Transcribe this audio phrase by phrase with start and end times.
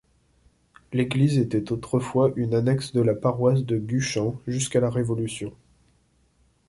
[0.93, 5.53] L'église était autrefois une annexe de la paroisse de Guchan jusqu'à la Révolution.